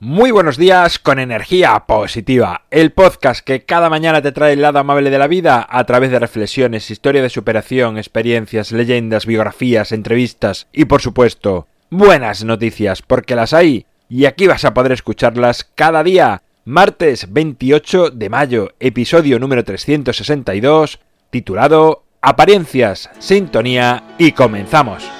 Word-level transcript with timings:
Muy 0.00 0.30
buenos 0.30 0.56
días 0.56 1.00
con 1.00 1.18
energía 1.18 1.76
positiva, 1.80 2.62
el 2.70 2.92
podcast 2.92 3.44
que 3.44 3.64
cada 3.64 3.90
mañana 3.90 4.22
te 4.22 4.30
trae 4.30 4.52
el 4.52 4.62
lado 4.62 4.78
amable 4.78 5.10
de 5.10 5.18
la 5.18 5.26
vida 5.26 5.66
a 5.68 5.82
través 5.86 6.12
de 6.12 6.20
reflexiones, 6.20 6.88
historia 6.92 7.20
de 7.20 7.28
superación, 7.28 7.98
experiencias, 7.98 8.70
leyendas, 8.70 9.26
biografías, 9.26 9.90
entrevistas 9.90 10.68
y 10.72 10.84
por 10.84 11.02
supuesto, 11.02 11.66
buenas 11.90 12.44
noticias, 12.44 13.02
porque 13.02 13.34
las 13.34 13.52
hay 13.52 13.86
y 14.08 14.26
aquí 14.26 14.46
vas 14.46 14.64
a 14.64 14.72
poder 14.72 14.92
escucharlas 14.92 15.68
cada 15.74 16.04
día. 16.04 16.42
Martes 16.64 17.32
28 17.32 18.10
de 18.10 18.30
mayo, 18.30 18.74
episodio 18.78 19.40
número 19.40 19.64
362, 19.64 21.00
titulado 21.30 22.04
Apariencias, 22.22 23.10
Sintonía 23.18 24.14
y 24.16 24.30
comenzamos. 24.30 25.17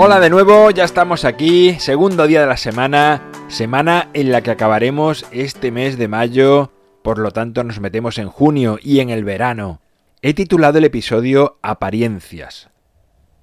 Hola 0.00 0.20
de 0.20 0.30
nuevo, 0.30 0.70
ya 0.70 0.84
estamos 0.84 1.24
aquí, 1.24 1.74
segundo 1.80 2.28
día 2.28 2.40
de 2.40 2.46
la 2.46 2.56
semana, 2.56 3.20
semana 3.48 4.10
en 4.14 4.30
la 4.30 4.42
que 4.42 4.52
acabaremos 4.52 5.26
este 5.32 5.72
mes 5.72 5.98
de 5.98 6.06
mayo, 6.06 6.70
por 7.02 7.18
lo 7.18 7.32
tanto 7.32 7.64
nos 7.64 7.80
metemos 7.80 8.18
en 8.18 8.28
junio 8.28 8.78
y 8.80 9.00
en 9.00 9.10
el 9.10 9.24
verano. 9.24 9.80
He 10.22 10.34
titulado 10.34 10.78
el 10.78 10.84
episodio 10.84 11.58
Apariencias. 11.62 12.70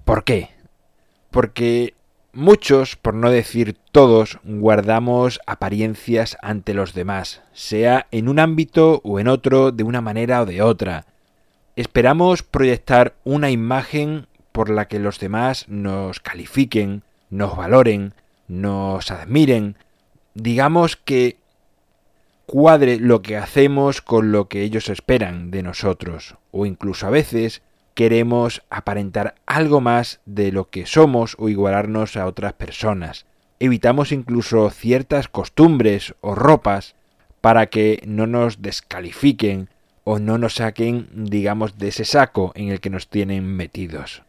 ¿Por 0.06 0.24
qué? 0.24 0.48
Porque 1.30 1.92
muchos, 2.32 2.96
por 2.96 3.12
no 3.12 3.30
decir 3.30 3.76
todos, 3.92 4.38
guardamos 4.42 5.40
apariencias 5.46 6.38
ante 6.40 6.72
los 6.72 6.94
demás, 6.94 7.42
sea 7.52 8.06
en 8.10 8.30
un 8.30 8.38
ámbito 8.38 9.02
o 9.04 9.20
en 9.20 9.28
otro, 9.28 9.72
de 9.72 9.84
una 9.84 10.00
manera 10.00 10.40
o 10.40 10.46
de 10.46 10.62
otra. 10.62 11.04
Esperamos 11.76 12.42
proyectar 12.42 13.12
una 13.24 13.50
imagen 13.50 14.26
por 14.56 14.70
la 14.70 14.88
que 14.88 14.98
los 14.98 15.20
demás 15.20 15.68
nos 15.68 16.18
califiquen, 16.20 17.02
nos 17.28 17.58
valoren, 17.58 18.14
nos 18.48 19.10
admiren, 19.10 19.76
digamos 20.32 20.96
que 20.96 21.36
cuadre 22.46 22.98
lo 22.98 23.20
que 23.20 23.36
hacemos 23.36 24.00
con 24.00 24.32
lo 24.32 24.48
que 24.48 24.62
ellos 24.62 24.88
esperan 24.88 25.50
de 25.50 25.62
nosotros, 25.62 26.36
o 26.52 26.64
incluso 26.64 27.06
a 27.06 27.10
veces 27.10 27.60
queremos 27.92 28.62
aparentar 28.70 29.34
algo 29.44 29.82
más 29.82 30.20
de 30.24 30.50
lo 30.52 30.70
que 30.70 30.86
somos 30.86 31.36
o 31.38 31.50
igualarnos 31.50 32.16
a 32.16 32.24
otras 32.24 32.54
personas. 32.54 33.26
Evitamos 33.60 34.10
incluso 34.10 34.70
ciertas 34.70 35.28
costumbres 35.28 36.14
o 36.22 36.34
ropas 36.34 36.94
para 37.42 37.66
que 37.66 38.02
no 38.06 38.26
nos 38.26 38.62
descalifiquen 38.62 39.68
o 40.04 40.18
no 40.18 40.38
nos 40.38 40.54
saquen, 40.54 41.10
digamos, 41.12 41.76
de 41.76 41.88
ese 41.88 42.06
saco 42.06 42.52
en 42.54 42.70
el 42.70 42.80
que 42.80 42.88
nos 42.88 43.10
tienen 43.10 43.44
metidos. 43.44 44.22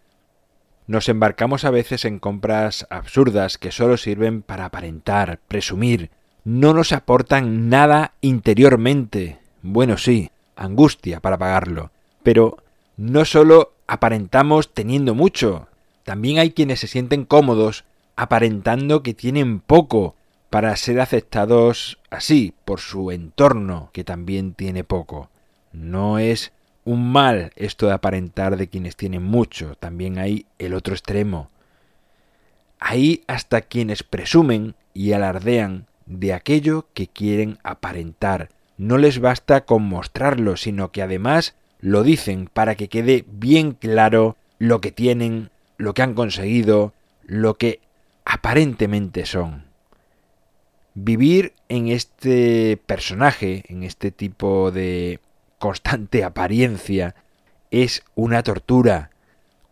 Nos 0.88 1.10
embarcamos 1.10 1.66
a 1.66 1.70
veces 1.70 2.06
en 2.06 2.18
compras 2.18 2.88
absurdas 2.90 3.58
que 3.58 3.72
solo 3.72 3.98
sirven 3.98 4.42
para 4.42 4.66
aparentar, 4.66 5.40
presumir, 5.50 6.12
no 6.46 6.74
nos 6.74 6.94
aportan 6.94 7.68
nada 7.68 8.14
interiormente. 8.22 9.38
Bueno, 9.62 9.98
sí, 9.98 10.32
angustia 10.56 11.20
para 11.20 11.38
pagarlo. 11.38 11.92
Pero 12.24 12.58
no 12.96 13.26
solo 13.26 13.74
aparentamos 13.86 14.74
teniendo 14.74 15.14
mucho, 15.14 15.68
también 16.06 16.40
hay 16.40 16.52
quienes 16.52 16.80
se 16.80 16.88
sienten 16.88 17.26
cómodos 17.26 17.84
aparentando 18.16 19.04
que 19.04 19.14
tienen 19.14 19.60
poco 19.60 20.16
para 20.50 20.74
ser 20.78 21.02
aceptados 21.02 22.00
así 22.10 22.54
por 22.64 22.80
su 22.80 23.12
entorno, 23.12 23.90
que 23.92 24.06
también 24.06 24.54
tiene 24.54 24.86
poco. 24.86 25.30
No 25.74 26.18
es 26.18 26.54
un 26.88 27.12
mal 27.12 27.52
esto 27.58 27.88
de 27.88 27.94
aparentar 27.94 28.56
de 28.56 28.70
quienes 28.70 28.96
tienen 28.96 29.22
mucho. 29.22 29.76
También 29.76 30.18
hay 30.18 30.46
el 30.58 30.74
otro 30.74 30.94
extremo. 30.94 31.52
Hay 32.80 33.24
hasta 33.28 33.60
quienes 33.60 34.04
presumen 34.04 34.74
y 34.94 35.12
alardean 35.12 35.86
de 36.06 36.34
aquello 36.34 36.88
que 36.94 37.08
quieren 37.08 37.60
aparentar. 37.64 38.50
No 38.78 38.98
les 38.98 39.20
basta 39.20 39.66
con 39.66 39.84
mostrarlo, 39.84 40.56
sino 40.56 40.94
que 40.94 41.02
además 41.02 41.56
lo 41.82 42.04
dicen 42.04 42.50
para 42.52 42.76
que 42.76 42.88
quede 42.88 43.26
bien 43.28 43.74
claro 43.74 44.38
lo 44.58 44.80
que 44.80 44.94
tienen, 44.94 45.50
lo 45.76 45.94
que 45.94 46.04
han 46.04 46.14
conseguido, 46.14 46.94
lo 47.24 47.56
que 47.58 47.82
aparentemente 48.24 49.26
son. 49.26 49.66
Vivir 50.94 51.54
en 51.68 51.90
este 51.90 52.78
personaje, 52.86 53.66
en 53.68 53.84
este 53.84 54.10
tipo 54.12 54.72
de 54.72 55.20
constante 55.60 56.24
apariencia 56.24 57.16
es 57.72 58.04
una 58.16 58.44
tortura. 58.44 59.12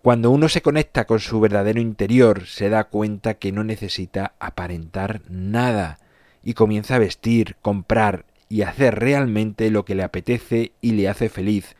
Cuando 0.01 0.31
uno 0.31 0.50
se 0.50 0.62
conecta 0.62 1.06
con 1.06 1.19
su 1.19 1.40
verdadero 1.40 1.79
interior, 1.79 2.46
se 2.46 2.69
da 2.69 2.85
cuenta 2.85 3.35
que 3.35 3.51
no 3.51 3.63
necesita 3.63 4.34
aparentar 4.40 5.22
nada 5.29 6.00
y 6.44 6.53
comienza 6.53 6.95
a 6.95 7.00
vestir, 7.00 7.56
comprar 7.62 8.25
y 8.50 8.62
hacer 8.62 9.00
realmente 9.00 9.72
lo 9.72 9.85
que 9.85 9.95
le 9.95 10.03
apetece 10.03 10.74
y 10.81 10.91
le 10.91 11.09
hace 11.09 11.29
feliz. 11.29 11.75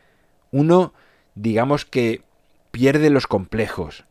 Uno, 0.52 0.94
digamos 1.36 1.86
que 1.86 2.24
pierde 2.72 3.10
los 3.10 3.28
complejos, 3.28 4.06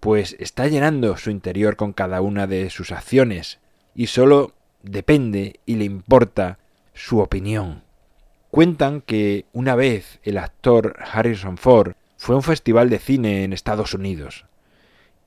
pues 0.00 0.34
está 0.40 0.66
llenando 0.66 1.16
su 1.16 1.30
interior 1.30 1.76
con 1.76 1.92
cada 1.92 2.22
una 2.22 2.46
de 2.46 2.70
sus 2.70 2.90
acciones 2.90 3.60
y 3.94 4.06
solo 4.06 4.54
depende 4.82 5.60
y 5.66 5.76
le 5.76 5.84
importa 5.84 6.58
su 6.94 7.20
opinión. 7.20 7.82
Cuentan 8.52 9.00
que 9.00 9.46
una 9.54 9.74
vez 9.76 10.20
el 10.24 10.36
actor 10.36 10.96
Harrison 11.10 11.56
Ford 11.56 11.94
fue 12.18 12.34
a 12.34 12.36
un 12.36 12.42
festival 12.42 12.90
de 12.90 12.98
cine 12.98 13.44
en 13.44 13.54
Estados 13.54 13.94
Unidos 13.94 14.44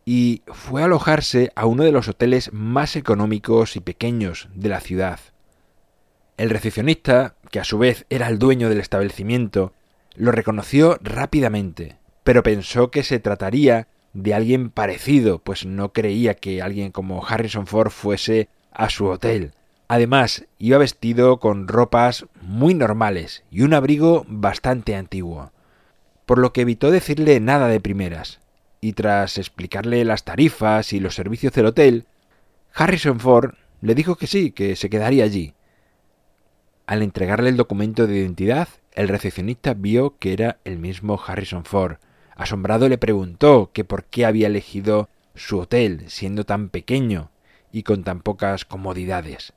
y 0.05 0.43
fue 0.45 0.83
a 0.83 0.85
alojarse 0.85 1.51
a 1.55 1.65
uno 1.65 1.83
de 1.83 1.91
los 1.91 2.07
hoteles 2.07 2.53
más 2.53 2.95
económicos 2.95 3.77
y 3.77 3.79
pequeños 3.79 4.47
de 4.53 4.69
la 4.69 4.79
ciudad. 4.79 5.19
El 6.37 6.51
recepcionista, 6.51 7.33
que 7.49 7.59
a 7.59 7.63
su 7.63 7.79
vez 7.79 8.05
era 8.11 8.27
el 8.27 8.37
dueño 8.37 8.69
del 8.69 8.79
establecimiento, 8.79 9.73
lo 10.13 10.31
reconoció 10.31 10.99
rápidamente, 11.01 11.95
pero 12.23 12.43
pensó 12.43 12.91
que 12.91 13.01
se 13.01 13.17
trataría 13.17 13.87
de 14.13 14.35
alguien 14.35 14.69
parecido, 14.69 15.39
pues 15.39 15.65
no 15.65 15.93
creía 15.93 16.35
que 16.35 16.61
alguien 16.61 16.91
como 16.91 17.25
Harrison 17.25 17.65
Ford 17.65 17.89
fuese 17.89 18.49
a 18.69 18.91
su 18.91 19.07
hotel. 19.07 19.53
Además, 19.87 20.47
iba 20.57 20.79
vestido 20.79 21.39
con 21.39 21.67
ropas 21.67 22.25
muy 22.41 22.73
normales 22.73 23.43
y 23.51 23.61
un 23.61 23.73
abrigo 23.73 24.25
bastante 24.27 24.95
antiguo, 24.95 25.51
por 26.25 26.39
lo 26.39 26.53
que 26.53 26.61
evitó 26.61 26.89
decirle 26.89 27.39
nada 27.39 27.67
de 27.67 27.79
primeras, 27.79 28.39
y 28.81 28.93
tras 28.93 29.37
explicarle 29.37 30.03
las 30.03 30.23
tarifas 30.23 30.91
y 30.91 30.99
los 30.99 31.13
servicios 31.13 31.53
del 31.53 31.67
hotel, 31.67 32.05
Harrison 32.73 33.19
Ford 33.19 33.53
le 33.81 33.93
dijo 33.93 34.15
que 34.15 34.25
sí, 34.25 34.51
que 34.51 34.75
se 34.75 34.89
quedaría 34.89 35.23
allí. 35.23 35.53
Al 36.87 37.03
entregarle 37.03 37.49
el 37.49 37.57
documento 37.57 38.07
de 38.07 38.17
identidad, 38.17 38.67
el 38.93 39.07
recepcionista 39.07 39.75
vio 39.75 40.17
que 40.17 40.33
era 40.33 40.57
el 40.65 40.79
mismo 40.79 41.21
Harrison 41.23 41.63
Ford. 41.63 41.97
Asombrado 42.35 42.89
le 42.89 42.97
preguntó 42.97 43.69
que 43.71 43.83
por 43.83 44.05
qué 44.05 44.25
había 44.25 44.47
elegido 44.47 45.09
su 45.35 45.59
hotel 45.59 46.05
siendo 46.07 46.43
tan 46.43 46.69
pequeño 46.69 47.29
y 47.71 47.83
con 47.83 48.03
tan 48.03 48.21
pocas 48.21 48.65
comodidades 48.65 49.53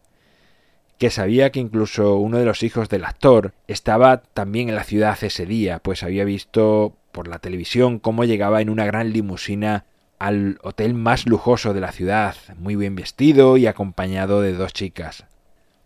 que 0.98 1.10
sabía 1.10 1.50
que 1.50 1.60
incluso 1.60 2.16
uno 2.16 2.38
de 2.38 2.44
los 2.44 2.62
hijos 2.62 2.88
del 2.88 3.04
actor 3.04 3.53
estaba 3.69 4.19
también 4.19 4.69
en 4.69 4.75
la 4.75 4.84
ciudad 4.84 5.16
ese 5.22 5.47
día, 5.47 5.78
pues 5.78 6.03
había 6.03 6.25
visto 6.25 6.94
por 7.12 7.28
la 7.28 7.38
televisión 7.38 8.00
cómo 8.00 8.25
llegaba 8.25 8.60
en 8.60 8.69
una 8.69 8.84
gran 8.84 9.12
limusina 9.12 9.84
al 10.19 10.58
hotel 10.62 10.94
más 10.94 11.26
lujoso 11.26 11.73
de 11.73 11.81
la 11.81 11.93
ciudad, 11.93 12.34
muy 12.58 12.75
bien 12.75 12.96
vestido 12.96 13.56
y 13.56 13.67
acompañado 13.67 14.40
de 14.40 14.52
dos 14.52 14.73
chicas. 14.73 15.25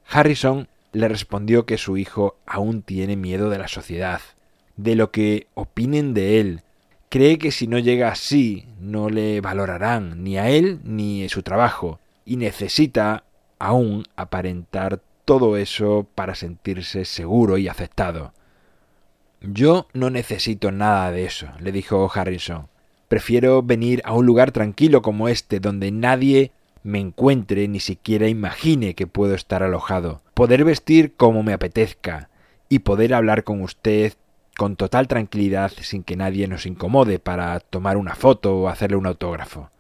Harrison 0.09 0.69
le 0.93 1.09
respondió 1.09 1.67
que 1.67 1.79
su 1.79 1.99
hijo 1.99 2.37
aún 2.47 2.83
tiene 2.83 3.17
miedo 3.17 3.51
de 3.51 3.59
la 3.59 3.69
sociedad, 3.69 4.21
de 4.77 4.95
lo 4.95 5.11
que 5.11 5.47
opinen 5.53 6.15
de 6.15 6.41
él. 6.41 6.63
Cree 7.11 7.37
que 7.37 7.51
si 7.51 7.67
no 7.67 7.79
llega 7.79 8.09
así 8.09 8.67
no 8.81 9.11
le 9.11 9.43
valorarán 9.43 10.25
ni 10.25 10.39
a 10.39 10.49
él 10.49 10.81
ni 10.85 11.29
su 11.29 11.43
trabajo, 11.43 11.99
y 12.25 12.37
necesita 12.37 13.25
aún 13.63 14.03
aparentar 14.17 15.01
todo 15.25 15.57
eso 15.57 16.09
para 16.17 16.35
sentirse 16.35 17.05
seguro 17.05 17.59
y 17.59 17.69
aceptado. 17.69 18.33
Yo 19.41 19.87
no 19.93 20.11
necesito 20.11 20.73
nada 20.73 21.13
de 21.13 21.25
eso, 21.27 21.47
le 21.61 21.71
dijo 21.71 22.11
Harrison. 22.13 22.67
Prefiero 23.07 23.63
venir 23.63 24.03
a 24.05 24.15
un 24.15 24.27
lugar 24.27 24.51
tranquilo 24.51 25.01
como 25.01 25.29
este, 25.29 25.61
donde 25.61 25.93
nadie 25.93 26.51
me 26.83 26.99
encuentre 26.99 27.69
ni 27.69 27.79
siquiera 27.79 28.27
imagine 28.27 28.95
que 28.95 29.07
puedo 29.07 29.35
estar 29.35 29.63
alojado, 29.63 30.23
poder 30.35 30.65
vestir 30.65 31.15
como 31.15 31.45
me 31.45 31.53
apetezca 31.53 32.31
y 32.69 32.81
poder 32.81 33.15
hablar 33.15 33.45
con 33.45 33.63
usted 33.63 34.15
con 34.57 34.75
total 34.75 35.07
tranquilidad 35.07 35.71
sin 35.81 36.03
que 36.03 36.17
nadie 36.17 36.49
nos 36.49 36.67
incomode 36.67 37.21
para 37.21 37.61
tomar 37.61 37.97
una 37.97 38.17
foto 38.17 38.57
o 38.57 38.69
hacerle 38.69 38.97
un 38.97 39.07
autógrafo. 39.07 39.72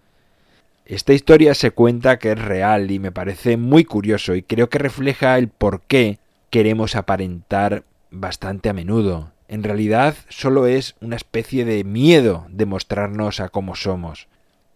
Esta 0.84 1.12
historia 1.12 1.55
se 1.55 1.70
cuenta 1.70 2.19
que 2.19 2.32
es 2.32 2.38
real 2.38 2.90
y 2.90 2.99
me 2.99 3.12
parece 3.12 3.56
muy 3.56 3.84
curioso 3.84 4.34
y 4.34 4.43
creo 4.43 4.69
que 4.69 4.79
refleja 4.79 5.38
el 5.38 5.49
por 5.49 5.82
qué 5.82 6.19
queremos 6.50 6.96
aparentar 6.96 7.84
bastante 8.11 8.69
a 8.69 8.73
menudo. 8.73 9.32
En 9.46 9.62
realidad 9.62 10.17
solo 10.29 10.67
es 10.67 10.96
una 11.00 11.17
especie 11.17 11.64
de 11.64 11.84
miedo 11.84 12.46
de 12.50 12.67
mostrarnos 12.67 13.38
a 13.38 13.49
cómo 13.49 13.76
somos. 13.76 14.26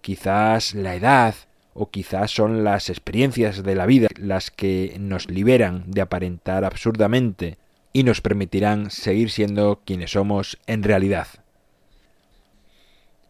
Quizás 0.01 0.75
la 0.75 0.95
edad 0.95 1.35
o 1.75 1.91
quizás 1.91 2.31
son 2.31 2.63
las 2.63 2.89
experiencias 2.89 3.65
de 3.65 3.75
la 3.75 3.87
vida 3.87 4.09
las 4.17 4.51
que 4.51 4.97
nos 5.01 5.29
liberan 5.29 5.91
de 5.91 6.03
aparentar 6.03 6.65
absurdamente 6.65 7.59
y 7.93 8.05
nos 8.05 8.21
permitirán 8.21 8.91
seguir 8.91 9.31
siendo 9.31 9.81
quienes 9.85 10.13
somos 10.13 10.59
en 10.67 10.83
realidad. 10.83 11.27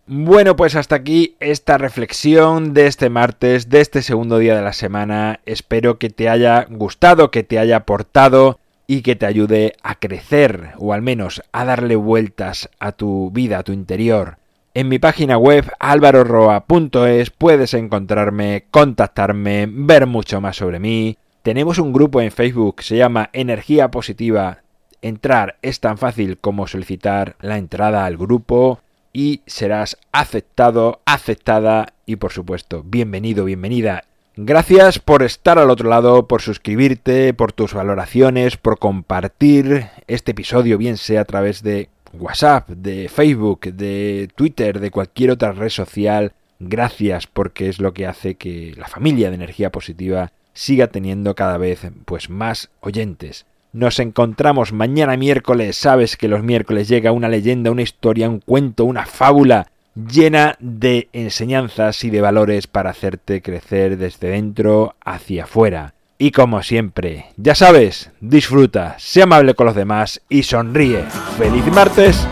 Bueno, 0.08 0.54
pues 0.54 0.76
hasta 0.76 0.94
aquí 0.94 1.34
esta 1.40 1.78
reflexión 1.78 2.74
de 2.74 2.86
este 2.86 3.10
martes, 3.10 3.68
de 3.70 3.80
este 3.80 4.02
segundo 4.02 4.38
día 4.38 4.54
de 4.54 4.62
la 4.62 4.72
semana. 4.72 5.40
Espero 5.46 5.98
que 5.98 6.10
te 6.10 6.28
haya 6.28 6.64
gustado, 6.70 7.32
que 7.32 7.42
te 7.42 7.58
haya 7.58 7.78
aportado 7.78 8.60
y 8.86 9.02
que 9.02 9.16
te 9.16 9.26
ayude 9.26 9.72
a 9.82 9.96
crecer 9.96 10.74
o 10.78 10.92
al 10.92 11.02
menos 11.02 11.42
a 11.50 11.64
darle 11.64 11.96
vueltas 11.96 12.70
a 12.78 12.92
tu 12.92 13.32
vida, 13.32 13.58
a 13.58 13.62
tu 13.64 13.72
interior. 13.72 14.36
En 14.74 14.88
mi 14.88 15.00
página 15.00 15.38
web 15.38 15.72
alvaroroa.es 15.80 17.30
puedes 17.30 17.74
encontrarme, 17.74 18.66
contactarme, 18.70 19.66
ver 19.68 20.06
mucho 20.06 20.40
más 20.40 20.58
sobre 20.58 20.78
mí. 20.78 21.18
Tenemos 21.42 21.78
un 21.78 21.92
grupo 21.92 22.20
en 22.20 22.30
Facebook, 22.30 22.80
se 22.84 22.96
llama 22.96 23.28
Energía 23.32 23.90
Positiva. 23.90 24.58
Entrar 25.02 25.56
es 25.62 25.80
tan 25.80 25.98
fácil 25.98 26.38
como 26.38 26.68
solicitar 26.68 27.34
la 27.40 27.58
entrada 27.58 28.04
al 28.04 28.16
grupo 28.16 28.78
y 29.16 29.40
serás 29.46 29.96
aceptado, 30.12 31.00
aceptada 31.06 31.94
y 32.04 32.16
por 32.16 32.32
supuesto, 32.32 32.82
bienvenido, 32.84 33.46
bienvenida. 33.46 34.04
Gracias 34.36 34.98
por 34.98 35.22
estar 35.22 35.58
al 35.58 35.70
otro 35.70 35.88
lado, 35.88 36.28
por 36.28 36.42
suscribirte, 36.42 37.32
por 37.32 37.54
tus 37.54 37.72
valoraciones, 37.72 38.58
por 38.58 38.78
compartir 38.78 39.88
este 40.06 40.32
episodio, 40.32 40.76
bien 40.76 40.98
sea 40.98 41.22
a 41.22 41.24
través 41.24 41.62
de 41.62 41.88
WhatsApp, 42.12 42.68
de 42.68 43.08
Facebook, 43.08 43.60
de 43.72 44.28
Twitter, 44.36 44.80
de 44.80 44.90
cualquier 44.90 45.30
otra 45.30 45.52
red 45.52 45.70
social. 45.70 46.34
Gracias 46.60 47.26
porque 47.26 47.70
es 47.70 47.80
lo 47.80 47.94
que 47.94 48.06
hace 48.06 48.34
que 48.34 48.74
la 48.76 48.86
familia 48.86 49.30
de 49.30 49.36
energía 49.36 49.72
positiva 49.72 50.30
siga 50.52 50.88
teniendo 50.88 51.34
cada 51.34 51.56
vez 51.56 51.86
pues 52.04 52.28
más 52.28 52.68
oyentes. 52.80 53.46
Nos 53.76 53.98
encontramos 53.98 54.72
mañana 54.72 55.18
miércoles. 55.18 55.76
Sabes 55.76 56.16
que 56.16 56.28
los 56.28 56.42
miércoles 56.42 56.88
llega 56.88 57.12
una 57.12 57.28
leyenda, 57.28 57.70
una 57.70 57.82
historia, 57.82 58.26
un 58.26 58.40
cuento, 58.40 58.86
una 58.86 59.04
fábula 59.04 59.66
llena 59.94 60.56
de 60.60 61.10
enseñanzas 61.12 62.02
y 62.02 62.08
de 62.08 62.22
valores 62.22 62.68
para 62.68 62.88
hacerte 62.88 63.42
crecer 63.42 63.98
desde 63.98 64.30
dentro 64.30 64.94
hacia 65.04 65.44
afuera. 65.44 65.92
Y 66.16 66.30
como 66.30 66.62
siempre, 66.62 67.26
ya 67.36 67.54
sabes, 67.54 68.10
disfruta, 68.22 68.94
sé 68.98 69.20
amable 69.20 69.52
con 69.52 69.66
los 69.66 69.76
demás 69.76 70.22
y 70.30 70.44
sonríe. 70.44 71.04
¡Feliz 71.36 71.66
martes! 71.66 72.26